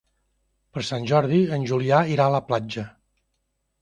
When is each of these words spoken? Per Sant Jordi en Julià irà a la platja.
Per 0.77 0.83
Sant 0.87 1.05
Jordi 1.11 1.41
en 1.57 1.67
Julià 1.73 2.01
irà 2.15 2.27
a 2.31 2.35
la 2.37 2.43
platja. 2.51 2.87